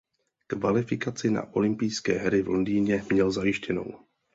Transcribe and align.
Kvalifikaci 0.49 1.29
na 1.29 1.53
olympijské 1.55 2.17
hry 2.17 2.41
v 2.41 2.47
Londýně 2.47 3.03
měl 3.11 3.31
zajištěnou. 3.31 3.99